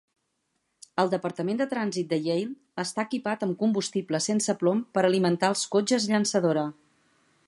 [1.01, 5.67] El departament de trànsit de Yale està equipat amb combustible sense plom per alimentar els
[5.77, 6.69] cotxes llançadora.